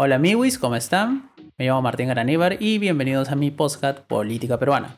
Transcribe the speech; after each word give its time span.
Hola 0.00 0.14
amigos, 0.14 0.58
¿cómo 0.58 0.76
están? 0.76 1.32
Me 1.58 1.66
llamo 1.66 1.82
Martín 1.82 2.06
Garaníbar 2.06 2.62
y 2.62 2.78
bienvenidos 2.78 3.30
a 3.30 3.34
mi 3.34 3.50
podcast 3.50 3.98
Política 3.98 4.56
Peruana. 4.56 4.96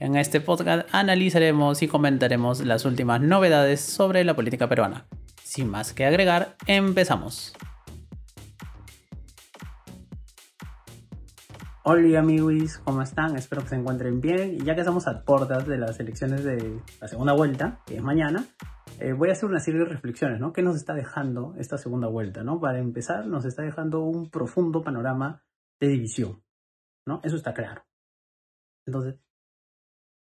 En 0.00 0.16
este 0.16 0.40
podcast 0.40 0.88
analizaremos 0.90 1.82
y 1.82 1.86
comentaremos 1.86 2.64
las 2.64 2.86
últimas 2.86 3.20
novedades 3.20 3.82
sobre 3.82 4.24
la 4.24 4.34
política 4.34 4.66
peruana. 4.66 5.04
Sin 5.44 5.68
más 5.68 5.92
que 5.92 6.06
agregar, 6.06 6.56
empezamos. 6.66 7.52
Hola 11.82 12.18
amigos, 12.18 12.78
¿cómo 12.84 13.02
están? 13.02 13.36
Espero 13.36 13.60
que 13.64 13.68
se 13.68 13.76
encuentren 13.76 14.22
bien. 14.22 14.54
Y 14.54 14.64
ya 14.64 14.74
que 14.74 14.80
estamos 14.80 15.06
a 15.08 15.24
puertas 15.24 15.66
de 15.66 15.76
las 15.76 16.00
elecciones 16.00 16.42
de 16.42 16.80
la 17.02 17.08
segunda 17.08 17.34
vuelta, 17.34 17.80
que 17.84 17.96
es 17.96 18.02
mañana, 18.02 18.46
eh, 19.00 19.12
voy 19.12 19.28
a 19.28 19.32
hacer 19.32 19.48
una 19.48 19.60
serie 19.60 19.80
de 19.80 19.86
reflexiones, 19.86 20.40
¿no? 20.40 20.52
¿Qué 20.52 20.62
nos 20.62 20.76
está 20.76 20.94
dejando 20.94 21.54
esta 21.58 21.78
segunda 21.78 22.08
vuelta, 22.08 22.42
¿no? 22.42 22.60
Para 22.60 22.78
empezar, 22.78 23.26
nos 23.26 23.44
está 23.44 23.62
dejando 23.62 24.00
un 24.00 24.30
profundo 24.30 24.82
panorama 24.82 25.42
de 25.80 25.88
división, 25.88 26.42
¿no? 27.06 27.20
Eso 27.22 27.36
está 27.36 27.54
claro. 27.54 27.84
Entonces, 28.86 29.20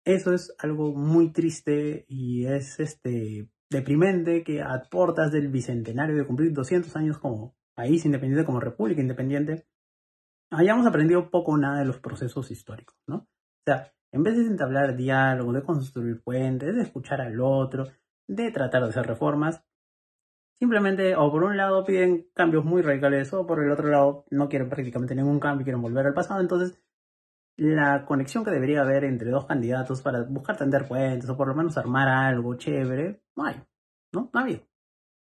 eso 0.04 0.32
es 0.32 0.54
algo 0.58 0.92
muy 0.94 1.32
triste 1.32 2.04
y 2.08 2.46
es 2.46 2.80
este 2.80 3.48
deprimente 3.70 4.42
que 4.42 4.60
a 4.62 4.82
puertas 4.90 5.30
del 5.30 5.48
bicentenario 5.48 6.16
de 6.16 6.26
cumplir 6.26 6.52
200 6.52 6.94
años 6.96 7.18
como 7.18 7.54
país 7.74 8.04
independiente, 8.04 8.44
como 8.44 8.60
república 8.60 9.00
independiente, 9.00 9.66
hayamos 10.50 10.86
aprendido 10.86 11.30
poco 11.30 11.52
o 11.52 11.56
nada 11.56 11.78
de 11.78 11.84
los 11.84 12.00
procesos 12.00 12.50
históricos, 12.50 12.96
¿no? 13.06 13.16
O 13.16 13.64
sea, 13.64 13.92
en 14.12 14.22
vez 14.22 14.36
de 14.36 14.46
entablar 14.46 14.96
diálogo, 14.96 15.52
de 15.52 15.62
construir 15.62 16.20
puentes, 16.22 16.74
de 16.74 16.82
escuchar 16.82 17.20
al 17.20 17.40
otro, 17.40 17.86
de 18.30 18.52
tratar 18.52 18.84
de 18.84 18.90
hacer 18.90 19.06
reformas. 19.06 19.64
Simplemente, 20.54 21.16
o 21.16 21.30
por 21.30 21.42
un 21.42 21.56
lado 21.56 21.84
piden 21.84 22.28
cambios 22.34 22.64
muy 22.64 22.82
radicales, 22.82 23.32
o 23.32 23.46
por 23.46 23.62
el 23.62 23.72
otro 23.72 23.88
lado 23.88 24.24
no 24.30 24.48
quieren 24.48 24.68
prácticamente 24.68 25.14
ningún 25.14 25.40
cambio, 25.40 25.64
quieren 25.64 25.82
volver 25.82 26.06
al 26.06 26.14
pasado. 26.14 26.40
Entonces, 26.40 26.80
la 27.56 28.04
conexión 28.04 28.44
que 28.44 28.50
debería 28.50 28.82
haber 28.82 29.04
entre 29.04 29.30
dos 29.30 29.46
candidatos 29.46 30.00
para 30.02 30.22
buscar 30.22 30.56
tender 30.56 30.86
puentes, 30.86 31.28
o 31.28 31.36
por 31.36 31.48
lo 31.48 31.54
menos 31.54 31.76
armar 31.76 32.08
algo 32.08 32.54
chévere, 32.54 33.22
no 33.36 33.44
hay, 33.44 33.56
¿no? 34.12 34.30
No 34.32 34.40
ha 34.40 34.42
habido. 34.42 34.60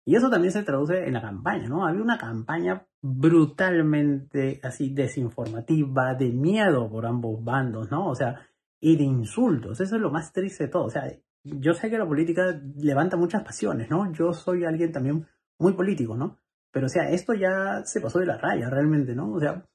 Y 0.06 0.16
eso 0.16 0.30
también 0.30 0.52
se 0.52 0.64
traduce 0.64 1.08
en 1.08 1.14
la 1.14 1.22
campaña, 1.22 1.68
¿no? 1.70 1.88
Había 1.88 2.02
una 2.02 2.18
campaña 2.18 2.86
brutalmente 3.02 4.60
así 4.62 4.94
desinformativa, 4.94 6.14
de 6.14 6.30
miedo 6.32 6.90
por 6.90 7.06
ambos 7.06 7.44
bandos, 7.44 7.90
¿no? 7.90 8.08
O 8.10 8.16
sea, 8.16 8.48
y 8.82 8.98
de 8.98 9.04
insultos. 9.04 9.80
Eso 9.80 9.96
es 9.96 10.02
lo 10.02 10.12
más 10.12 10.34
triste 10.34 10.66
de 10.66 10.70
todo. 10.70 10.86
O 10.86 10.90
sea, 10.90 11.10
yo 11.44 11.74
sé 11.74 11.90
que 11.90 11.98
la 11.98 12.08
política 12.08 12.60
levanta 12.76 13.18
muchas 13.18 13.44
pasiones, 13.44 13.90
¿no? 13.90 14.12
Yo 14.14 14.34
soy 14.34 14.66
alguien 14.66 14.92
también 14.92 15.28
muy 15.60 15.74
político, 15.74 16.16
¿no? 16.16 16.40
Pero 16.72 16.88
o 16.88 16.90
sea, 16.90 17.10
esto 17.10 17.34
ya 17.34 17.84
se 17.86 18.02
pasó 18.02 18.20
de 18.20 18.26
la 18.26 18.38
raya 18.38 18.70
realmente, 18.70 19.14
¿no? 19.14 19.32
O 19.34 19.40
sea, 19.40 19.66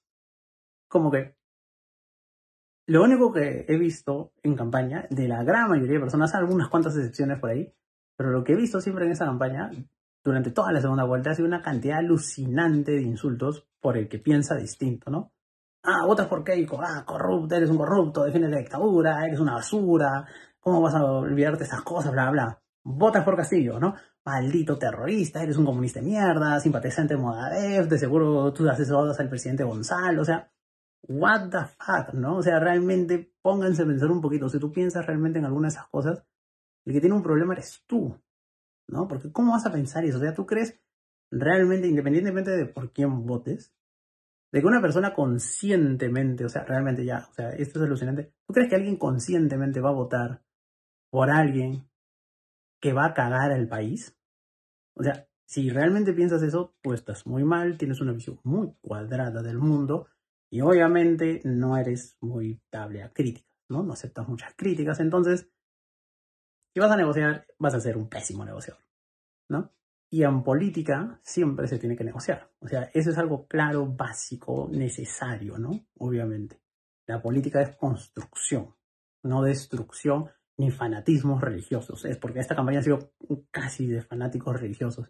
como 0.88 1.10
que 1.10 1.36
lo 2.86 3.02
único 3.02 3.30
que 3.32 3.66
he 3.68 3.76
visto 3.76 4.32
en 4.42 4.56
campaña 4.56 5.06
de 5.10 5.28
la 5.28 5.44
gran 5.44 5.68
mayoría 5.68 5.94
de 5.94 6.00
personas, 6.00 6.34
algunas 6.34 6.68
cuantas 6.68 6.96
excepciones 6.96 7.38
por 7.38 7.50
ahí, 7.50 7.70
pero 8.16 8.30
lo 8.30 8.42
que 8.42 8.54
he 8.54 8.56
visto 8.56 8.80
siempre 8.80 9.04
en 9.04 9.12
esa 9.12 9.26
campaña, 9.26 9.70
durante 10.24 10.50
toda 10.50 10.72
la 10.72 10.80
segunda 10.80 11.04
vuelta, 11.04 11.30
ha 11.30 11.34
sido 11.34 11.46
una 11.46 11.60
cantidad 11.60 11.98
alucinante 11.98 12.92
de 12.92 13.02
insultos 13.02 13.68
por 13.80 13.98
el 13.98 14.08
que 14.08 14.18
piensa 14.18 14.56
distinto, 14.56 15.10
¿no? 15.10 15.32
Ah, 15.82 16.06
votas 16.06 16.26
por 16.28 16.42
Keiko, 16.42 16.80
ah, 16.82 17.04
corrupto, 17.04 17.54
eres 17.54 17.70
un 17.70 17.76
corrupto, 17.76 18.24
defiendes 18.24 18.50
la 18.50 18.58
dictadura, 18.58 19.24
eres 19.26 19.38
una 19.38 19.54
basura, 19.54 20.26
¿Cómo 20.68 20.82
vas 20.82 20.94
a 20.96 21.02
olvidarte 21.02 21.64
esas 21.64 21.80
cosas? 21.80 22.12
Bla, 22.12 22.30
bla. 22.30 22.62
Votas 22.84 23.24
por 23.24 23.34
Castillo, 23.34 23.80
¿no? 23.80 23.94
Maldito 24.22 24.76
terrorista, 24.76 25.42
eres 25.42 25.56
un 25.56 25.64
comunista 25.64 26.00
de 26.00 26.04
mierda, 26.04 26.60
simpatizante 26.60 27.14
de 27.14 27.20
Modadev, 27.22 27.88
de 27.88 27.98
seguro 27.98 28.52
tú 28.52 28.68
asesoras 28.68 29.18
al 29.18 29.30
presidente 29.30 29.64
Gonzalo, 29.64 30.20
o 30.20 30.24
sea, 30.26 30.52
what 31.04 31.48
the 31.48 31.64
fuck, 31.78 32.12
¿no? 32.12 32.36
O 32.36 32.42
sea, 32.42 32.60
realmente 32.60 33.32
pónganse 33.40 33.80
a 33.80 33.86
pensar 33.86 34.10
un 34.10 34.20
poquito. 34.20 34.50
Si 34.50 34.58
tú 34.58 34.70
piensas 34.70 35.06
realmente 35.06 35.38
en 35.38 35.46
alguna 35.46 35.68
de 35.68 35.72
esas 35.72 35.86
cosas, 35.86 36.22
el 36.84 36.92
que 36.92 37.00
tiene 37.00 37.16
un 37.16 37.22
problema 37.22 37.54
eres 37.54 37.84
tú, 37.86 38.20
¿no? 38.88 39.08
Porque 39.08 39.32
¿cómo 39.32 39.52
vas 39.52 39.64
a 39.64 39.72
pensar 39.72 40.04
eso? 40.04 40.18
O 40.18 40.20
sea, 40.20 40.34
tú 40.34 40.44
crees 40.44 40.78
realmente, 41.30 41.88
independientemente 41.88 42.50
de 42.50 42.66
por 42.66 42.92
quién 42.92 43.24
votes, 43.24 43.74
de 44.52 44.60
que 44.60 44.66
una 44.66 44.82
persona 44.82 45.14
conscientemente, 45.14 46.44
o 46.44 46.50
sea, 46.50 46.64
realmente 46.64 47.06
ya, 47.06 47.26
o 47.30 47.32
sea, 47.32 47.52
esto 47.52 47.78
es 47.78 47.86
alucinante, 47.86 48.34
¿tú 48.46 48.52
crees 48.52 48.68
que 48.68 48.76
alguien 48.76 48.98
conscientemente 48.98 49.80
va 49.80 49.88
a 49.88 49.94
votar 49.94 50.42
por 51.10 51.30
alguien 51.30 51.88
que 52.80 52.92
va 52.92 53.06
a 53.06 53.14
cagar 53.14 53.52
al 53.52 53.68
país. 53.68 54.16
O 54.94 55.02
sea, 55.02 55.28
si 55.46 55.70
realmente 55.70 56.12
piensas 56.12 56.42
eso, 56.42 56.74
tú 56.82 56.92
estás 56.92 57.26
muy 57.26 57.44
mal, 57.44 57.78
tienes 57.78 58.00
una 58.00 58.12
visión 58.12 58.38
muy 58.44 58.74
cuadrada 58.80 59.42
del 59.42 59.58
mundo 59.58 60.08
y 60.50 60.60
obviamente 60.60 61.40
no 61.44 61.76
eres 61.76 62.16
muy 62.20 62.60
dable 62.70 63.02
a 63.02 63.12
críticas, 63.12 63.50
¿no? 63.68 63.82
No 63.82 63.92
aceptas 63.92 64.28
muchas 64.28 64.54
críticas, 64.56 65.00
entonces, 65.00 65.50
si 66.74 66.80
vas 66.80 66.90
a 66.90 66.96
negociar, 66.96 67.46
vas 67.58 67.74
a 67.74 67.80
ser 67.80 67.96
un 67.96 68.08
pésimo 68.08 68.44
negociador, 68.44 68.82
¿no? 69.48 69.72
Y 70.10 70.22
en 70.22 70.42
política 70.42 71.20
siempre 71.22 71.66
se 71.66 71.78
tiene 71.78 71.96
que 71.96 72.04
negociar. 72.04 72.50
O 72.60 72.68
sea, 72.68 72.90
eso 72.94 73.10
es 73.10 73.18
algo 73.18 73.46
claro, 73.46 73.86
básico, 73.86 74.68
necesario, 74.70 75.58
¿no? 75.58 75.86
Obviamente. 75.98 76.62
La 77.06 77.20
política 77.22 77.62
es 77.62 77.76
construcción, 77.76 78.74
no 79.22 79.42
destrucción 79.42 80.30
ni 80.58 80.70
fanatismos 80.70 81.40
religiosos. 81.40 82.04
Es 82.04 82.18
porque 82.18 82.40
esta 82.40 82.56
campaña 82.56 82.80
ha 82.80 82.82
sido 82.82 83.12
casi 83.50 83.86
de 83.86 84.02
fanáticos 84.02 84.60
religiosos. 84.60 85.08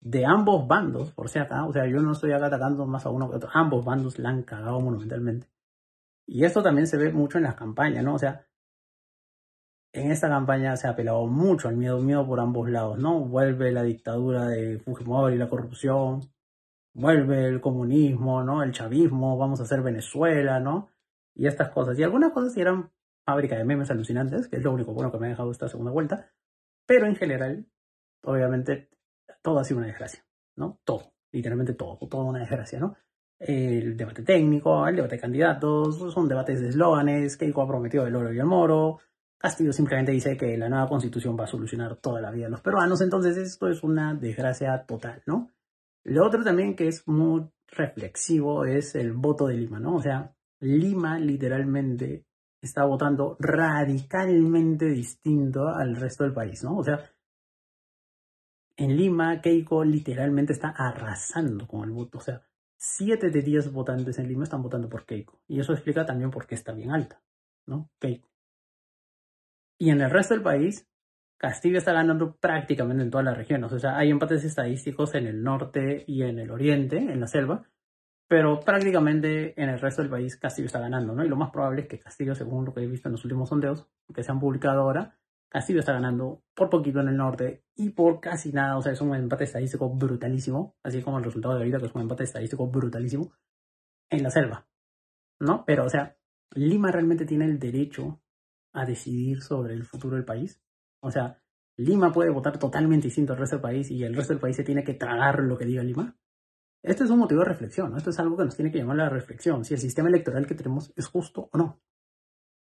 De 0.00 0.26
ambos 0.26 0.68
bandos, 0.68 1.10
por 1.12 1.30
si 1.30 1.38
acá, 1.38 1.64
o 1.64 1.72
sea, 1.72 1.86
yo 1.86 2.00
no 2.00 2.12
estoy 2.12 2.32
acá 2.32 2.46
atacando 2.46 2.86
más 2.86 3.06
a 3.06 3.10
uno 3.10 3.30
que 3.30 3.36
otro, 3.36 3.48
ambos 3.54 3.84
bandos 3.84 4.18
la 4.18 4.28
han 4.28 4.42
cagado 4.42 4.80
monumentalmente. 4.80 5.48
Y 6.26 6.44
esto 6.44 6.62
también 6.62 6.86
se 6.86 6.98
ve 6.98 7.12
mucho 7.12 7.38
en 7.38 7.44
las 7.44 7.54
campañas, 7.54 8.04
¿no? 8.04 8.14
O 8.14 8.18
sea, 8.18 8.46
en 9.92 10.10
esta 10.10 10.28
campaña 10.28 10.76
se 10.76 10.86
ha 10.86 10.90
apelado 10.90 11.26
mucho 11.26 11.68
al 11.68 11.76
miedo, 11.76 12.00
miedo 12.00 12.26
por 12.26 12.40
ambos 12.40 12.68
lados, 12.68 12.98
¿no? 12.98 13.20
Vuelve 13.20 13.72
la 13.72 13.82
dictadura 13.82 14.48
de 14.48 14.78
Fujimori, 14.78 15.38
la 15.38 15.48
corrupción, 15.48 16.20
vuelve 16.92 17.46
el 17.46 17.60
comunismo, 17.60 18.42
¿no? 18.42 18.62
El 18.62 18.72
chavismo, 18.72 19.38
vamos 19.38 19.60
a 19.60 19.62
hacer 19.62 19.82
Venezuela, 19.82 20.60
¿no? 20.60 20.90
Y 21.34 21.46
estas 21.46 21.70
cosas. 21.70 21.98
Y 21.98 22.02
algunas 22.02 22.32
cosas 22.32 22.56
eran 22.56 22.90
fábrica 23.24 23.56
de 23.56 23.64
memes 23.64 23.90
alucinantes, 23.90 24.48
que 24.48 24.56
es 24.56 24.62
lo 24.62 24.72
único 24.72 24.92
bueno 24.92 25.10
que 25.10 25.18
me 25.18 25.26
ha 25.26 25.30
dejado 25.30 25.50
esta 25.50 25.68
segunda 25.68 25.92
vuelta. 25.92 26.30
Pero 26.86 27.06
en 27.06 27.16
general, 27.16 27.66
obviamente, 28.22 28.90
todo 29.42 29.58
ha 29.58 29.64
sido 29.64 29.78
una 29.78 29.86
desgracia, 29.86 30.24
¿no? 30.56 30.80
Todo, 30.84 31.12
literalmente 31.32 31.74
todo, 31.74 31.96
todo 32.08 32.24
una 32.24 32.40
desgracia, 32.40 32.78
¿no? 32.78 32.96
El 33.38 33.96
debate 33.96 34.22
técnico, 34.22 34.86
el 34.86 34.96
debate 34.96 35.16
de 35.16 35.20
candidatos, 35.20 35.98
son 36.12 36.28
debates 36.28 36.60
de 36.60 36.68
eslóganes, 36.68 37.36
Keiko 37.36 37.62
ha 37.62 37.68
prometido 37.68 38.06
el 38.06 38.14
oro 38.14 38.32
y 38.32 38.38
el 38.38 38.46
moro, 38.46 39.00
Castillo 39.44 39.74
simplemente 39.74 40.12
dice 40.12 40.38
que 40.38 40.56
la 40.56 40.70
nueva 40.70 40.88
constitución 40.88 41.36
va 41.38 41.44
a 41.44 41.46
solucionar 41.46 41.96
toda 41.96 42.18
la 42.18 42.30
vida 42.30 42.46
de 42.46 42.52
los 42.52 42.62
peruanos, 42.62 43.02
entonces 43.02 43.36
esto 43.36 43.68
es 43.68 43.82
una 43.82 44.14
desgracia 44.14 44.86
total, 44.86 45.22
¿no? 45.26 45.50
Lo 46.04 46.26
otro 46.26 46.42
también 46.42 46.74
que 46.74 46.88
es 46.88 47.06
muy 47.06 47.46
reflexivo 47.66 48.64
es 48.64 48.94
el 48.94 49.12
voto 49.12 49.46
de 49.46 49.56
Lima, 49.56 49.80
¿no? 49.80 49.96
O 49.96 50.00
sea, 50.00 50.34
Lima 50.60 51.18
literalmente 51.18 52.24
está 52.66 52.84
votando 52.84 53.36
radicalmente 53.38 54.86
distinto 54.86 55.68
al 55.68 55.96
resto 55.96 56.24
del 56.24 56.32
país, 56.32 56.62
¿no? 56.64 56.78
O 56.78 56.84
sea, 56.84 57.00
en 58.76 58.96
Lima, 58.96 59.40
Keiko 59.40 59.84
literalmente 59.84 60.52
está 60.52 60.68
arrasando 60.70 61.66
con 61.66 61.84
el 61.84 61.90
voto. 61.90 62.18
O 62.18 62.20
sea, 62.20 62.42
7 62.76 63.30
de 63.30 63.42
10 63.42 63.72
votantes 63.72 64.18
en 64.18 64.28
Lima 64.28 64.44
están 64.44 64.62
votando 64.62 64.88
por 64.88 65.06
Keiko. 65.06 65.40
Y 65.46 65.60
eso 65.60 65.72
explica 65.72 66.04
también 66.04 66.30
por 66.30 66.46
qué 66.46 66.54
está 66.54 66.72
bien 66.72 66.90
alta, 66.90 67.22
¿no? 67.66 67.90
Keiko. 68.00 68.28
Y 69.78 69.90
en 69.90 70.00
el 70.00 70.10
resto 70.10 70.34
del 70.34 70.42
país, 70.42 70.88
Castillo 71.36 71.78
está 71.78 71.92
ganando 71.92 72.36
prácticamente 72.36 73.02
en 73.02 73.10
todas 73.10 73.24
las 73.24 73.36
regiones. 73.36 73.72
O 73.72 73.78
sea, 73.78 73.96
hay 73.96 74.10
empates 74.10 74.44
estadísticos 74.44 75.14
en 75.14 75.26
el 75.26 75.42
norte 75.42 76.04
y 76.06 76.22
en 76.22 76.38
el 76.38 76.50
oriente, 76.50 76.96
en 76.96 77.20
la 77.20 77.26
selva, 77.26 77.68
pero 78.28 78.60
prácticamente 78.60 79.60
en 79.60 79.68
el 79.68 79.80
resto 79.80 80.02
del 80.02 80.10
país 80.10 80.36
Castillo 80.36 80.66
está 80.66 80.80
ganando, 80.80 81.14
¿no? 81.14 81.24
Y 81.24 81.28
lo 81.28 81.36
más 81.36 81.50
probable 81.50 81.82
es 81.82 81.88
que 81.88 81.98
Castillo, 81.98 82.34
según 82.34 82.64
lo 82.64 82.74
que 82.74 82.82
he 82.82 82.86
visto 82.86 83.08
en 83.08 83.12
los 83.12 83.24
últimos 83.24 83.48
sondeos 83.48 83.88
que 84.14 84.22
se 84.22 84.32
han 84.32 84.40
publicado 84.40 84.82
ahora, 84.82 85.18
Castillo 85.48 85.80
está 85.80 85.92
ganando 85.92 86.42
por 86.54 86.68
poquito 86.68 87.00
en 87.00 87.08
el 87.08 87.16
norte 87.16 87.64
y 87.76 87.90
por 87.90 88.20
casi 88.20 88.50
nada, 88.52 88.76
o 88.76 88.82
sea, 88.82 88.92
es 88.92 89.00
un 89.00 89.14
empate 89.14 89.44
estadístico 89.44 89.88
brutalísimo, 89.88 90.76
así 90.82 91.00
como 91.00 91.18
el 91.18 91.24
resultado 91.24 91.54
de 91.54 91.60
ahorita, 91.60 91.78
que 91.78 91.86
es 91.86 91.94
un 91.94 92.02
empate 92.02 92.24
estadístico 92.24 92.66
brutalísimo, 92.66 93.32
en 94.10 94.22
la 94.22 94.30
selva, 94.30 94.66
¿no? 95.38 95.64
Pero, 95.64 95.84
o 95.84 95.88
sea, 95.88 96.16
Lima 96.54 96.90
realmente 96.90 97.24
tiene 97.24 97.44
el 97.44 97.58
derecho 97.58 98.20
a 98.72 98.84
decidir 98.84 99.42
sobre 99.42 99.74
el 99.74 99.84
futuro 99.84 100.16
del 100.16 100.24
país. 100.24 100.60
O 101.00 101.10
sea, 101.10 101.40
Lima 101.76 102.12
puede 102.12 102.30
votar 102.30 102.58
totalmente 102.58 103.06
distinto 103.06 103.32
al 103.32 103.38
resto 103.38 103.56
del 103.56 103.62
país 103.62 103.90
y 103.90 104.02
el 104.04 104.14
resto 104.14 104.32
del 104.32 104.40
país 104.40 104.56
se 104.56 104.64
tiene 104.64 104.84
que 104.84 104.94
tragar 104.94 105.40
lo 105.40 105.56
que 105.56 105.66
diga 105.66 105.82
Lima. 105.82 106.16
Esto 106.84 107.04
es 107.04 107.10
un 107.10 107.18
motivo 107.18 107.40
de 107.40 107.48
reflexión, 107.48 107.96
esto 107.96 108.10
es 108.10 108.18
algo 108.20 108.36
que 108.36 108.44
nos 108.44 108.54
tiene 108.54 108.70
que 108.70 108.78
llamar 108.78 109.00
a 109.00 109.04
la 109.04 109.10
reflexión, 109.10 109.64
si 109.64 109.74
el 109.74 109.80
sistema 109.80 110.08
electoral 110.08 110.46
que 110.46 110.54
tenemos 110.54 110.92
es 110.94 111.06
justo 111.06 111.48
o 111.50 111.58
no, 111.58 111.80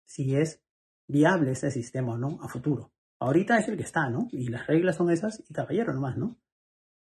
si 0.06 0.36
es 0.36 0.62
viable 1.08 1.50
ese 1.50 1.70
sistema 1.70 2.14
o 2.14 2.16
no 2.16 2.38
a 2.40 2.48
futuro. 2.48 2.92
Ahorita 3.18 3.58
es 3.58 3.68
el 3.68 3.76
que 3.76 3.82
está, 3.82 4.08
¿no? 4.08 4.28
Y 4.30 4.48
las 4.48 4.66
reglas 4.66 4.96
son 4.96 5.10
esas 5.10 5.42
y 5.48 5.52
caballero 5.52 5.92
nomás, 5.92 6.16
¿no? 6.16 6.38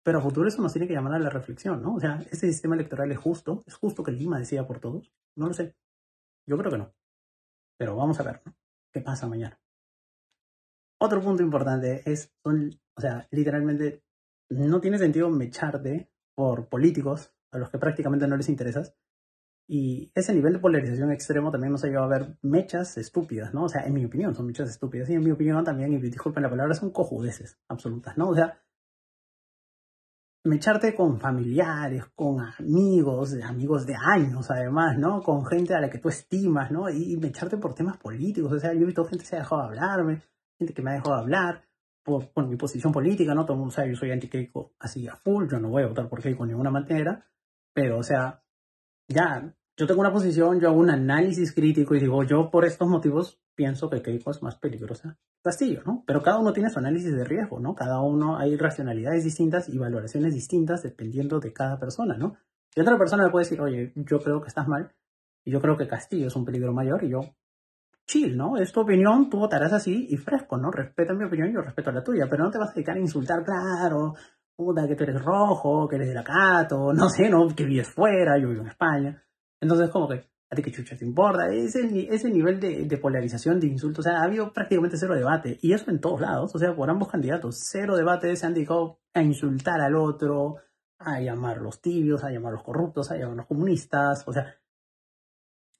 pero 0.06 0.20
a 0.20 0.22
futuro 0.22 0.46
eso 0.46 0.62
nos 0.62 0.72
tiene 0.72 0.86
que 0.86 0.94
llamar 0.94 1.14
a 1.14 1.18
la 1.18 1.30
reflexión, 1.30 1.82
¿no? 1.82 1.96
O 1.96 1.98
sea, 1.98 2.24
¿este 2.30 2.46
sistema 2.46 2.76
electoral 2.76 3.10
es 3.10 3.18
justo? 3.18 3.64
¿Es 3.66 3.74
justo 3.74 4.04
que 4.04 4.12
Lima 4.12 4.38
decida 4.38 4.64
por 4.64 4.78
todos? 4.78 5.12
No 5.34 5.48
lo 5.48 5.52
sé. 5.52 5.74
Yo 6.46 6.56
creo 6.56 6.70
que 6.70 6.78
no. 6.78 6.94
Pero 7.76 7.96
vamos 7.96 8.20
a 8.20 8.22
ver, 8.22 8.40
¿no? 8.46 8.54
¿Qué 8.92 9.00
pasa 9.00 9.26
mañana? 9.26 9.58
Otro 11.00 11.20
punto 11.20 11.42
importante 11.42 12.08
es, 12.08 12.32
son, 12.40 12.70
o 12.96 13.00
sea, 13.00 13.26
literalmente 13.32 14.04
no 14.50 14.80
tiene 14.80 14.98
sentido 14.98 15.28
mecharte 15.28 16.08
por 16.36 16.68
políticos 16.68 17.34
a 17.50 17.58
los 17.58 17.70
que 17.70 17.78
prácticamente 17.78 18.28
no 18.28 18.36
les 18.36 18.48
interesas. 18.48 18.94
Y 19.68 20.12
ese 20.14 20.32
nivel 20.32 20.52
de 20.52 20.58
polarización 20.60 21.10
extremo 21.10 21.50
también 21.50 21.72
nos 21.72 21.82
ha 21.82 21.88
llevado 21.88 22.06
a 22.06 22.18
ver 22.18 22.38
mechas 22.42 22.96
estúpidas, 22.98 23.52
¿no? 23.52 23.64
O 23.64 23.68
sea, 23.68 23.84
en 23.84 23.94
mi 23.94 24.04
opinión 24.04 24.32
son 24.32 24.46
mechas 24.46 24.70
estúpidas. 24.70 25.10
Y 25.10 25.14
en 25.14 25.24
mi 25.24 25.32
opinión 25.32 25.64
también, 25.64 25.92
y 25.92 25.98
disculpen 25.98 26.44
la 26.44 26.50
palabra, 26.50 26.74
son 26.74 26.90
cojudeces 26.92 27.58
absolutas, 27.68 28.16
¿no? 28.16 28.28
O 28.28 28.34
sea, 28.34 28.60
mecharte 30.44 30.94
con 30.94 31.18
familiares, 31.18 32.04
con 32.14 32.40
amigos, 32.40 33.34
amigos 33.42 33.86
de 33.86 33.96
años 33.96 34.48
además, 34.50 34.96
¿no? 34.98 35.20
Con 35.22 35.44
gente 35.44 35.74
a 35.74 35.80
la 35.80 35.90
que 35.90 35.98
tú 35.98 36.10
estimas, 36.10 36.70
¿no? 36.70 36.88
Y, 36.88 37.16
mecharte 37.16 37.56
por 37.56 37.74
temas 37.74 37.96
políticos. 37.96 38.52
O 38.52 38.58
sea, 38.60 38.72
yo 38.72 38.82
he 38.82 38.86
visto 38.86 39.04
gente 39.04 39.24
que 39.24 39.30
se 39.30 39.36
ha 39.36 39.40
dejado 39.40 39.62
de 39.62 39.68
hablarme, 39.68 40.22
gente 40.58 40.72
que 40.72 40.82
me 40.82 40.90
ha 40.90 40.94
dejado 40.94 41.16
de 41.16 41.22
hablar 41.22 41.65
por, 42.06 42.28
por 42.28 42.46
mi 42.46 42.56
posición 42.56 42.92
política, 42.92 43.34
¿no? 43.34 43.44
Todo 43.44 43.54
el 43.54 43.58
mundo 43.58 43.74
sabe, 43.74 43.90
yo 43.90 43.96
soy 43.96 44.12
anti-Keiko 44.12 44.74
así 44.78 45.08
a 45.08 45.16
full, 45.16 45.48
yo 45.50 45.58
no 45.58 45.68
voy 45.68 45.82
a 45.82 45.88
votar 45.88 46.08
por 46.08 46.22
Keiko 46.22 46.44
de 46.44 46.50
ninguna 46.50 46.70
manera, 46.70 47.26
pero 47.74 47.98
o 47.98 48.02
sea, 48.04 48.44
ya, 49.08 49.52
yo 49.76 49.86
tengo 49.86 50.00
una 50.00 50.12
posición, 50.12 50.60
yo 50.60 50.68
hago 50.68 50.78
un 50.78 50.90
análisis 50.90 51.52
crítico 51.52 51.96
y 51.96 52.00
digo, 52.00 52.22
yo 52.22 52.48
por 52.50 52.64
estos 52.64 52.88
motivos 52.88 53.42
pienso 53.56 53.90
que 53.90 54.02
Keiko 54.02 54.30
es 54.30 54.40
más 54.40 54.56
peligrosa 54.56 55.18
Castillo, 55.42 55.82
¿no? 55.84 56.04
Pero 56.06 56.22
cada 56.22 56.38
uno 56.38 56.52
tiene 56.52 56.70
su 56.70 56.78
análisis 56.78 57.14
de 57.14 57.24
riesgo, 57.24 57.58
¿no? 57.58 57.74
Cada 57.74 58.00
uno 58.00 58.38
hay 58.38 58.56
racionalidades 58.56 59.24
distintas 59.24 59.68
y 59.68 59.78
valoraciones 59.78 60.32
distintas 60.32 60.82
dependiendo 60.82 61.40
de 61.40 61.52
cada 61.52 61.78
persona, 61.78 62.16
¿no? 62.16 62.36
Y 62.74 62.80
otra 62.80 62.96
persona 62.98 63.24
le 63.24 63.30
puede 63.30 63.44
decir, 63.44 63.60
oye, 63.60 63.92
yo 63.96 64.20
creo 64.20 64.40
que 64.40 64.48
estás 64.48 64.68
mal, 64.68 64.92
y 65.44 65.50
yo 65.50 65.60
creo 65.60 65.76
que 65.76 65.88
Castillo 65.88 66.28
es 66.28 66.36
un 66.36 66.44
peligro 66.44 66.72
mayor, 66.72 67.04
y 67.04 67.10
yo, 67.10 67.20
chill, 68.06 68.36
¿no? 68.36 68.56
Es 68.56 68.72
tu 68.72 68.80
opinión, 68.80 69.28
tú 69.28 69.38
votarás 69.38 69.72
así 69.72 70.06
y 70.08 70.16
fresco, 70.16 70.56
¿no? 70.56 70.70
Respeta 70.70 71.14
mi 71.14 71.24
opinión 71.24 71.50
y 71.50 71.54
yo 71.54 71.60
respeto 71.60 71.90
la 71.92 72.02
tuya, 72.02 72.26
pero 72.30 72.44
no 72.44 72.50
te 72.50 72.58
vas 72.58 72.70
a 72.70 72.74
dedicar 72.74 72.96
a 72.96 73.00
insultar, 73.00 73.44
claro, 73.44 74.14
puta, 74.56 74.86
que 74.86 74.94
tú 74.94 75.04
eres 75.04 75.22
rojo, 75.22 75.88
que 75.88 75.96
eres 75.96 76.08
de 76.08 76.14
la 76.14 76.24
Cato, 76.24 76.92
no 76.92 77.08
sé, 77.08 77.28
¿no? 77.28 77.46
Que 77.54 77.64
vives 77.64 77.88
fuera, 77.88 78.38
yo 78.38 78.48
vivo 78.48 78.62
en 78.62 78.68
España. 78.68 79.22
Entonces, 79.60 79.90
como 79.90 80.08
que, 80.08 80.24
a 80.50 80.54
ti 80.54 80.62
que 80.62 80.72
chucha 80.72 80.96
te 80.96 81.04
importa, 81.04 81.48
ese, 81.48 82.08
ese 82.10 82.30
nivel 82.30 82.60
de, 82.60 82.98
polarización, 82.98 83.58
de 83.58 83.66
insultos, 83.66 84.06
o 84.06 84.08
sea, 84.08 84.20
ha 84.20 84.24
habido 84.24 84.52
prácticamente 84.52 84.96
cero 84.96 85.14
debate, 85.14 85.58
y 85.60 85.72
eso 85.72 85.90
en 85.90 86.00
todos 86.00 86.20
lados, 86.20 86.54
o 86.54 86.58
sea, 86.58 86.74
por 86.74 86.88
ambos 86.88 87.08
candidatos, 87.08 87.58
cero 87.70 87.96
debate 87.96 88.34
se 88.36 88.46
han 88.46 88.54
dedicado 88.54 89.00
a 89.12 89.22
insultar 89.22 89.80
al 89.80 89.96
otro, 89.96 90.56
a 90.98 91.20
llamar 91.20 91.58
los 91.58 91.80
tibios, 91.80 92.24
a 92.24 92.30
llamar 92.30 92.52
los 92.52 92.62
corruptos, 92.62 93.10
a 93.10 93.16
llamar 93.16 93.36
los 93.36 93.46
comunistas, 93.46 94.24
o 94.26 94.32
sea, 94.32 94.54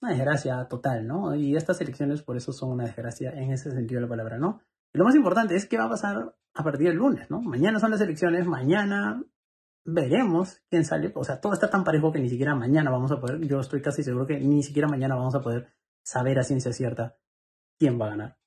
una 0.01 0.11
desgracia 0.11 0.65
total, 0.65 1.07
¿no? 1.07 1.35
Y 1.35 1.55
estas 1.55 1.81
elecciones 1.81 2.21
por 2.21 2.37
eso 2.37 2.53
son 2.53 2.71
una 2.71 2.85
desgracia 2.85 3.31
en 3.31 3.51
ese 3.51 3.71
sentido 3.71 3.99
de 3.99 4.05
la 4.05 4.09
palabra, 4.09 4.37
¿no? 4.37 4.61
Y 4.93 4.97
lo 4.97 5.05
más 5.05 5.15
importante 5.15 5.55
es 5.55 5.65
qué 5.65 5.77
va 5.77 5.85
a 5.85 5.89
pasar 5.89 6.35
a 6.53 6.63
partir 6.63 6.87
del 6.87 6.97
lunes, 6.97 7.29
¿no? 7.29 7.41
Mañana 7.41 7.79
son 7.79 7.91
las 7.91 8.01
elecciones, 8.01 8.45
mañana 8.45 9.23
veremos 9.85 10.61
quién 10.69 10.85
sale. 10.85 11.11
O 11.15 11.23
sea, 11.23 11.39
todo 11.39 11.53
está 11.53 11.69
tan 11.69 11.83
parejo 11.83 12.11
que 12.11 12.19
ni 12.19 12.29
siquiera 12.29 12.55
mañana 12.55 12.91
vamos 12.91 13.11
a 13.11 13.19
poder, 13.19 13.39
yo 13.47 13.59
estoy 13.59 13.81
casi 13.81 14.03
seguro 14.03 14.27
que 14.27 14.39
ni 14.39 14.61
siquiera 14.63 14.87
mañana 14.87 15.15
vamos 15.15 15.35
a 15.35 15.41
poder 15.41 15.73
saber 16.03 16.39
a 16.39 16.43
ciencia 16.43 16.73
cierta 16.73 17.17
quién 17.79 17.99
va 17.99 18.07
a 18.07 18.09
ganar. 18.09 18.37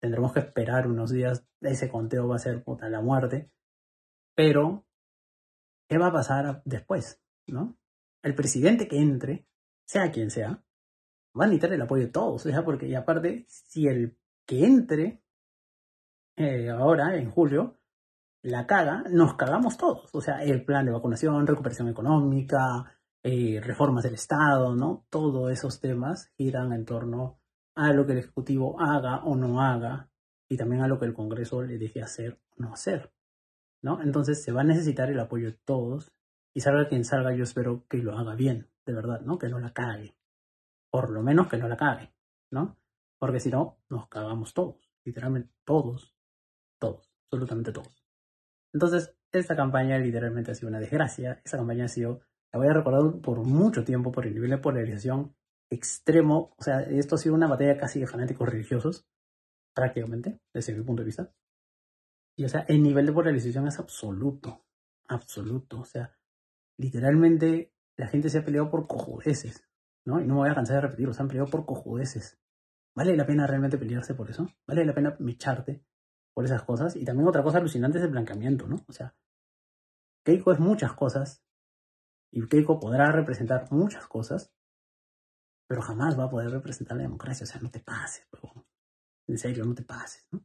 Tendremos 0.00 0.32
que 0.32 0.40
esperar 0.40 0.86
unos 0.86 1.10
días, 1.10 1.46
ese 1.60 1.88
conteo 1.88 2.28
va 2.28 2.36
a 2.36 2.40
ser 2.40 2.62
puta 2.62 2.88
la 2.88 3.00
muerte. 3.00 3.50
Pero, 4.34 4.84
¿qué 5.88 5.98
va 5.98 6.08
a 6.08 6.12
pasar 6.12 6.62
después? 6.64 7.22
¿No? 7.46 7.76
El 8.22 8.34
presidente 8.34 8.88
que 8.88 8.98
entre, 8.98 9.46
sea 9.86 10.10
quien 10.10 10.30
sea, 10.30 10.64
va 11.38 11.44
a 11.44 11.46
necesitar 11.48 11.72
el 11.72 11.82
apoyo 11.82 12.04
de 12.04 12.10
todos. 12.12 12.42
Sea, 12.42 12.64
porque 12.64 12.86
y 12.86 12.94
aparte, 12.94 13.44
si 13.48 13.86
el 13.86 14.16
que 14.46 14.64
entre 14.64 15.22
eh, 16.36 16.70
ahora, 16.70 17.16
en 17.16 17.30
julio, 17.30 17.78
la 18.42 18.66
caga, 18.66 19.04
nos 19.10 19.34
cagamos 19.34 19.76
todos. 19.76 20.14
O 20.14 20.20
sea, 20.20 20.42
el 20.42 20.64
plan 20.64 20.86
de 20.86 20.92
vacunación, 20.92 21.46
recuperación 21.46 21.88
económica, 21.88 22.98
eh, 23.22 23.60
reformas 23.62 24.04
del 24.04 24.14
Estado, 24.14 24.74
¿no? 24.74 25.06
Todos 25.10 25.52
esos 25.52 25.80
temas 25.80 26.32
giran 26.36 26.72
en 26.72 26.84
torno 26.84 27.38
a 27.74 27.92
lo 27.92 28.06
que 28.06 28.12
el 28.12 28.18
Ejecutivo 28.18 28.80
haga 28.80 29.24
o 29.24 29.36
no 29.36 29.62
haga 29.62 30.10
y 30.48 30.56
también 30.56 30.82
a 30.82 30.88
lo 30.88 30.98
que 30.98 31.06
el 31.06 31.14
Congreso 31.14 31.62
le 31.62 31.78
deje 31.78 32.02
hacer 32.02 32.40
o 32.50 32.62
no 32.62 32.72
hacer, 32.72 33.12
¿no? 33.80 34.02
Entonces 34.02 34.42
se 34.42 34.52
va 34.52 34.62
a 34.62 34.64
necesitar 34.64 35.10
el 35.10 35.20
apoyo 35.20 35.46
de 35.46 35.58
todos 35.64 36.12
y 36.52 36.60
salga 36.60 36.88
quien 36.88 37.04
salga, 37.04 37.32
yo 37.34 37.44
espero 37.44 37.86
que 37.88 37.98
lo 37.98 38.18
haga 38.18 38.34
bien, 38.34 38.68
de 38.84 38.92
verdad, 38.92 39.20
¿no? 39.20 39.38
Que 39.38 39.48
no 39.48 39.58
la 39.58 39.72
cague. 39.72 40.14
Por 40.92 41.10
lo 41.10 41.22
menos 41.22 41.48
que 41.48 41.56
no 41.56 41.68
la 41.68 41.76
cague, 41.76 42.12
¿no? 42.50 42.76
Porque 43.18 43.40
si 43.40 43.50
no, 43.50 43.78
nos 43.88 44.08
cagamos 44.08 44.52
todos, 44.52 44.92
literalmente 45.04 45.50
todos, 45.64 46.14
todos, 46.78 47.10
absolutamente 47.24 47.72
todos. 47.72 48.04
Entonces, 48.74 49.16
esta 49.32 49.56
campaña 49.56 49.96
literalmente 49.98 50.50
ha 50.50 50.54
sido 50.54 50.68
una 50.68 50.80
desgracia. 50.80 51.40
Esta 51.44 51.56
campaña 51.56 51.86
ha 51.86 51.88
sido, 51.88 52.20
la 52.52 52.58
voy 52.58 52.68
a 52.68 52.74
recordar 52.74 53.20
por 53.22 53.38
mucho 53.38 53.84
tiempo 53.84 54.12
por 54.12 54.26
el 54.26 54.34
nivel 54.34 54.50
de 54.50 54.58
polarización 54.58 55.34
extremo. 55.70 56.54
O 56.58 56.62
sea, 56.62 56.82
esto 56.82 57.14
ha 57.14 57.18
sido 57.18 57.34
una 57.34 57.48
batalla 57.48 57.78
casi 57.78 58.00
de 58.00 58.06
fanáticos 58.06 58.46
religiosos, 58.46 59.06
prácticamente, 59.74 60.40
desde 60.52 60.74
mi 60.74 60.84
punto 60.84 61.00
de 61.00 61.06
vista. 61.06 61.32
Y 62.36 62.44
o 62.44 62.48
sea, 62.48 62.66
el 62.68 62.82
nivel 62.82 63.06
de 63.06 63.12
polarización 63.12 63.66
es 63.68 63.78
absoluto, 63.78 64.66
absoluto. 65.08 65.80
O 65.80 65.84
sea, 65.84 66.14
literalmente 66.78 67.72
la 67.96 68.08
gente 68.08 68.28
se 68.28 68.38
ha 68.38 68.44
peleado 68.44 68.70
por 68.70 68.86
cojudeces, 68.86 69.64
¿no? 70.04 70.20
Y 70.20 70.26
no 70.26 70.34
me 70.34 70.40
voy 70.40 70.50
a 70.50 70.54
cansar 70.54 70.76
de 70.76 70.82
repetirlo, 70.82 71.12
se 71.12 71.22
han 71.22 71.28
peleado 71.28 71.50
por 71.50 71.66
cojudeces. 71.66 72.38
¿Vale 72.94 73.16
la 73.16 73.26
pena 73.26 73.46
realmente 73.46 73.78
pelearse 73.78 74.14
por 74.14 74.30
eso? 74.30 74.48
¿Vale 74.66 74.84
la 74.84 74.94
pena 74.94 75.16
mecharte 75.18 75.84
por 76.34 76.44
esas 76.44 76.62
cosas. 76.62 76.96
Y 76.96 77.04
también 77.04 77.28
otra 77.28 77.42
cosa 77.42 77.58
alucinante 77.58 77.98
es 77.98 78.04
el 78.04 78.10
blanqueamiento, 78.10 78.66
¿no? 78.66 78.84
O 78.88 78.92
sea, 78.92 79.14
Keiko 80.24 80.52
es 80.52 80.60
muchas 80.60 80.92
cosas 80.94 81.44
y 82.30 82.46
Keiko 82.48 82.80
podrá 82.80 83.12
representar 83.12 83.70
muchas 83.70 84.06
cosas, 84.06 84.52
pero 85.68 85.82
jamás 85.82 86.18
va 86.18 86.24
a 86.24 86.30
poder 86.30 86.50
representar 86.50 86.96
la 86.96 87.04
democracia. 87.04 87.44
O 87.44 87.46
sea, 87.46 87.60
no 87.60 87.70
te 87.70 87.80
pases, 87.80 88.26
pero 88.30 88.66
en 89.26 89.38
serio, 89.38 89.64
no 89.64 89.74
te 89.74 89.84
pases, 89.84 90.26
¿no? 90.30 90.44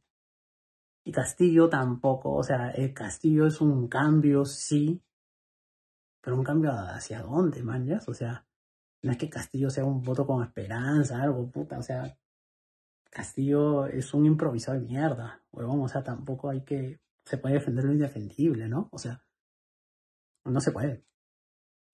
Y 1.04 1.12
Castillo 1.12 1.70
tampoco, 1.70 2.34
o 2.34 2.42
sea, 2.42 2.70
el 2.70 2.92
Castillo 2.92 3.46
es 3.46 3.62
un 3.62 3.88
cambio, 3.88 4.44
sí, 4.44 5.02
pero 6.20 6.36
un 6.36 6.44
cambio 6.44 6.70
hacia 6.72 7.22
dónde, 7.22 7.62
man, 7.62 7.88
O 8.06 8.12
sea, 8.12 8.46
no 9.02 9.12
es 9.12 9.18
que 9.18 9.28
Castillo 9.28 9.70
sea 9.70 9.84
un 9.84 10.02
voto 10.02 10.26
con 10.26 10.42
esperanza, 10.42 11.22
algo, 11.22 11.50
puta, 11.50 11.78
o 11.78 11.82
sea, 11.82 12.16
Castillo 13.10 13.86
es 13.86 14.12
un 14.14 14.26
improvisado 14.26 14.78
de 14.78 14.84
mierda, 14.84 15.42
huevón, 15.52 15.80
o 15.80 15.88
sea, 15.88 16.02
tampoco 16.02 16.50
hay 16.50 16.62
que, 16.62 17.00
se 17.24 17.38
puede 17.38 17.54
defender 17.54 17.84
lo 17.84 17.92
indefendible, 17.92 18.68
¿no? 18.68 18.88
O 18.92 18.98
sea, 18.98 19.22
no 20.44 20.60
se 20.60 20.72
puede. 20.72 21.04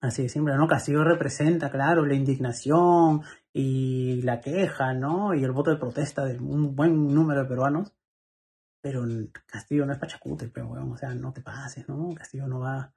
Así 0.01 0.23
de 0.23 0.29
simple, 0.29 0.55
¿no? 0.55 0.67
Castillo 0.67 1.03
representa, 1.03 1.71
claro, 1.71 2.05
la 2.05 2.13
indignación 2.13 3.23
y 3.53 4.21
la 4.21 4.41
queja, 4.41 4.93
¿no? 4.93 5.33
Y 5.33 5.43
el 5.43 5.51
voto 5.51 5.71
de 5.71 5.77
protesta 5.77 6.25
de 6.25 6.37
un 6.37 6.75
buen 6.75 7.13
número 7.13 7.43
de 7.43 7.49
peruanos. 7.49 7.93
Pero 8.81 9.03
Castillo 9.47 9.85
no 9.85 9.93
es 9.93 9.99
pachacute, 9.99 10.47
pero, 10.49 10.67
huevón, 10.67 10.91
o 10.91 10.97
sea, 10.97 11.13
no 11.15 11.33
te 11.33 11.41
pases, 11.41 11.87
¿no? 11.89 12.13
Castillo 12.13 12.47
no 12.47 12.59
va, 12.59 12.93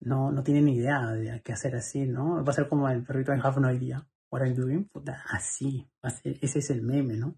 no, 0.00 0.32
no 0.32 0.42
tiene 0.42 0.62
ni 0.62 0.76
idea 0.76 1.12
de 1.12 1.42
qué 1.42 1.52
hacer 1.52 1.76
así, 1.76 2.06
¿no? 2.06 2.44
Va 2.44 2.50
a 2.50 2.54
ser 2.54 2.68
como 2.68 2.88
el 2.88 3.04
perrito 3.04 3.32
en 3.32 3.40
Half 3.40 3.58
No 3.58 3.72
Idea. 3.72 4.06
What 4.30 4.42
I'm 4.42 4.54
doing, 4.54 4.84
puta, 4.84 5.24
así, 5.28 5.90
ese 6.24 6.60
es 6.60 6.70
el 6.70 6.82
meme, 6.82 7.16
¿no? 7.16 7.36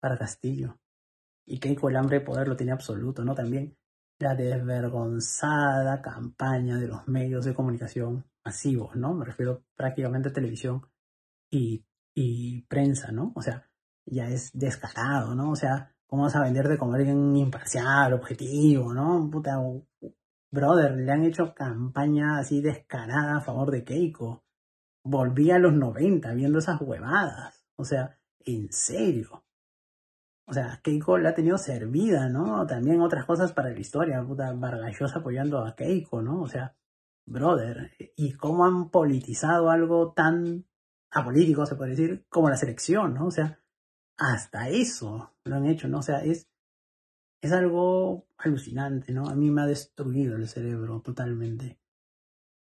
Para 0.00 0.16
Castillo. 0.16 0.78
Y 1.44 1.58
Keiko 1.58 1.88
el 1.88 1.96
hambre 1.96 2.20
de 2.20 2.24
poder 2.24 2.46
lo 2.46 2.56
tiene 2.56 2.72
absoluto, 2.72 3.24
¿no? 3.24 3.34
También 3.34 3.76
la 4.20 4.34
desvergonzada 4.34 6.00
campaña 6.00 6.78
de 6.78 6.86
los 6.86 7.08
medios 7.08 7.44
de 7.44 7.54
comunicación 7.54 8.24
masivos, 8.44 8.94
¿no? 8.94 9.14
Me 9.14 9.24
refiero 9.24 9.64
prácticamente 9.74 10.28
a 10.28 10.32
televisión 10.32 10.86
y, 11.50 11.84
y 12.14 12.62
prensa, 12.62 13.10
¿no? 13.10 13.32
O 13.34 13.42
sea, 13.42 13.68
ya 14.06 14.28
es 14.28 14.50
descarado, 14.52 15.34
¿no? 15.34 15.50
O 15.50 15.56
sea, 15.56 15.94
¿cómo 16.06 16.24
vas 16.24 16.36
a 16.36 16.42
venderte 16.42 16.78
como 16.78 16.94
alguien 16.94 17.36
imparcial, 17.36 18.12
objetivo, 18.12 18.92
¿no? 18.94 19.28
Puta, 19.30 19.58
brother, 20.50 20.96
le 20.96 21.12
han 21.12 21.24
hecho 21.24 21.54
campaña 21.54 22.38
así 22.38 22.60
descarada 22.60 23.36
a 23.36 23.40
favor 23.40 23.70
de 23.70 23.84
Keiko 23.84 24.44
volví 25.02 25.50
a 25.50 25.58
los 25.58 25.72
90 25.72 26.32
viendo 26.34 26.58
esas 26.58 26.80
huevadas. 26.80 27.64
O 27.76 27.84
sea, 27.84 28.18
en 28.40 28.70
serio. 28.72 29.44
O 30.46 30.52
sea, 30.52 30.80
Keiko 30.82 31.18
la 31.18 31.30
ha 31.30 31.34
tenido 31.34 31.58
servida, 31.58 32.28
¿no? 32.28 32.66
También 32.66 33.00
otras 33.00 33.24
cosas 33.24 33.52
para 33.52 33.70
la 33.70 33.78
historia, 33.78 34.22
puta, 34.22 34.52
Vargas 34.52 35.16
apoyando 35.16 35.64
a 35.64 35.76
Keiko, 35.76 36.22
¿no? 36.22 36.42
O 36.42 36.48
sea, 36.48 36.76
brother, 37.24 37.92
y 38.16 38.32
cómo 38.32 38.64
han 38.64 38.90
politizado 38.90 39.70
algo 39.70 40.12
tan 40.12 40.66
apolítico, 41.12 41.66
se 41.66 41.76
puede 41.76 41.90
decir, 41.90 42.26
como 42.28 42.50
la 42.50 42.56
selección, 42.56 43.14
¿no? 43.14 43.26
O 43.26 43.30
sea, 43.30 43.60
hasta 44.16 44.68
eso 44.68 45.32
lo 45.44 45.56
han 45.56 45.66
hecho, 45.66 45.88
¿no? 45.88 45.98
O 45.98 46.02
sea, 46.02 46.24
es 46.24 46.49
es 47.40 47.52
algo 47.52 48.26
alucinante, 48.36 49.12
¿no? 49.12 49.28
A 49.28 49.34
mí 49.34 49.50
me 49.50 49.62
ha 49.62 49.66
destruido 49.66 50.36
el 50.36 50.48
cerebro 50.48 51.00
totalmente. 51.00 51.78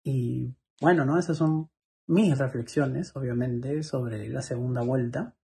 Y 0.03 0.55
bueno, 0.79 1.05
¿no? 1.05 1.17
Esas 1.17 1.37
son 1.37 1.69
mis 2.07 2.37
reflexiones, 2.37 3.15
obviamente, 3.15 3.83
sobre 3.83 4.29
la 4.29 4.41
segunda 4.41 4.81
vuelta. 4.81 5.35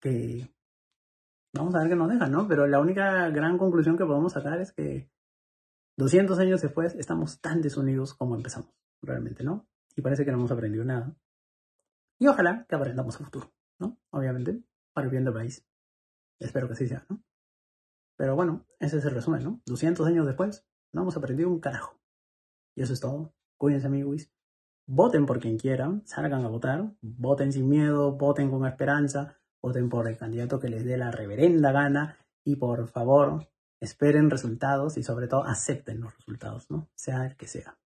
Que 0.00 0.52
vamos 1.54 1.74
a 1.74 1.80
ver 1.80 1.88
qué 1.88 1.96
nos 1.96 2.10
deja, 2.10 2.26
¿no? 2.26 2.46
Pero 2.48 2.66
la 2.66 2.80
única 2.80 3.28
gran 3.30 3.56
conclusión 3.56 3.96
que 3.96 4.04
podemos 4.04 4.32
sacar 4.32 4.60
es 4.60 4.72
que 4.72 5.08
200 5.96 6.38
años 6.40 6.60
después 6.60 6.94
estamos 6.96 7.40
tan 7.40 7.62
desunidos 7.62 8.14
como 8.14 8.34
empezamos, 8.34 8.74
realmente, 9.00 9.44
¿no? 9.44 9.66
Y 9.96 10.02
parece 10.02 10.24
que 10.24 10.32
no 10.32 10.38
hemos 10.38 10.50
aprendido 10.50 10.84
nada. 10.84 11.16
Y 12.18 12.26
ojalá 12.26 12.66
que 12.68 12.74
aprendamos 12.74 13.14
a 13.16 13.24
futuro, 13.24 13.52
¿no? 13.78 13.96
Obviamente, 14.10 14.62
para 14.92 15.06
el 15.06 15.10
bien 15.10 15.24
del 15.24 15.34
país. 15.34 15.64
Espero 16.40 16.66
que 16.66 16.74
así 16.74 16.88
sea, 16.88 17.06
¿no? 17.08 17.22
Pero 18.16 18.36
bueno, 18.36 18.66
ese 18.80 18.98
es 18.98 19.04
el 19.04 19.14
resumen, 19.14 19.44
¿no? 19.44 19.60
200 19.66 20.06
años 20.06 20.26
después, 20.26 20.66
no 20.92 21.02
hemos 21.02 21.16
aprendido 21.16 21.48
un 21.48 21.60
carajo. 21.60 22.00
Y 22.76 22.82
eso 22.82 22.92
es 22.92 23.00
todo. 23.00 23.34
Cuídense, 23.58 23.86
amigos. 23.86 24.30
Voten 24.86 25.26
por 25.26 25.40
quien 25.40 25.58
quieran, 25.58 26.06
salgan 26.06 26.44
a 26.44 26.48
votar, 26.48 26.92
voten 27.00 27.52
sin 27.52 27.68
miedo, 27.68 28.12
voten 28.12 28.50
con 28.50 28.66
esperanza, 28.66 29.38
voten 29.62 29.88
por 29.88 30.06
el 30.08 30.18
candidato 30.18 30.60
que 30.60 30.68
les 30.68 30.84
dé 30.84 30.98
la 30.98 31.10
reverenda 31.10 31.72
gana 31.72 32.18
y 32.44 32.56
por 32.56 32.86
favor, 32.88 33.48
esperen 33.80 34.30
resultados 34.30 34.98
y 34.98 35.02
sobre 35.02 35.26
todo 35.26 35.44
acepten 35.44 36.00
los 36.00 36.14
resultados, 36.14 36.70
¿no? 36.70 36.90
Sea 36.94 37.24
el 37.24 37.36
que 37.36 37.46
sea. 37.46 37.78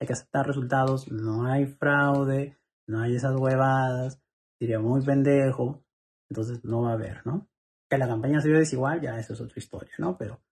Hay 0.00 0.06
que 0.06 0.14
aceptar 0.14 0.46
resultados, 0.46 1.10
no 1.12 1.44
hay 1.44 1.66
fraude, 1.66 2.56
no 2.86 3.00
hay 3.00 3.16
esas 3.16 3.38
huevadas, 3.38 4.22
diría 4.58 4.80
muy 4.80 5.02
pendejo, 5.02 5.84
entonces 6.30 6.64
no 6.64 6.82
va 6.82 6.90
a 6.90 6.94
haber, 6.94 7.26
¿no? 7.26 7.46
Que 7.88 7.98
la 7.98 8.08
campaña 8.08 8.40
sea 8.40 8.58
desigual, 8.58 9.00
ya 9.00 9.18
eso 9.18 9.32
es 9.32 9.40
otra 9.40 9.58
historia, 9.58 9.92
¿no? 9.98 10.16
Pero 10.18 10.42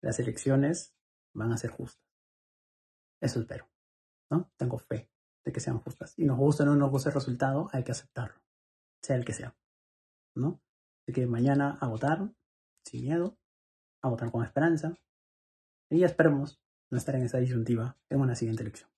las 0.00 0.18
elecciones 0.18 0.94
van 1.34 1.52
a 1.52 1.56
ser 1.56 1.70
justas. 1.70 2.04
Eso 3.20 3.40
espero, 3.40 3.68
¿no? 4.30 4.50
Tengo 4.56 4.78
fe 4.78 5.10
de 5.44 5.52
que 5.52 5.60
sean 5.60 5.78
justas. 5.78 6.18
Y 6.18 6.24
nos 6.24 6.38
gusta 6.38 6.62
o 6.62 6.66
no 6.66 6.76
nos 6.76 6.90
gusta 6.90 7.10
el 7.10 7.14
resultado, 7.14 7.68
hay 7.72 7.84
que 7.84 7.92
aceptarlo, 7.92 8.40
sea 9.02 9.16
el 9.16 9.24
que 9.24 9.34
sea, 9.34 9.56
¿no? 10.34 10.62
Así 11.02 11.12
que 11.12 11.26
mañana 11.26 11.78
a 11.80 11.88
votar, 11.88 12.32
sin 12.84 13.02
miedo, 13.02 13.38
a 14.02 14.08
votar 14.08 14.30
con 14.30 14.44
esperanza, 14.44 14.96
y 15.90 16.04
esperemos 16.04 16.62
no 16.90 16.98
estar 16.98 17.14
en 17.16 17.24
esa 17.24 17.38
disyuntiva 17.38 17.98
en 18.08 18.20
una 18.20 18.34
siguiente 18.34 18.62
elección. 18.62 18.90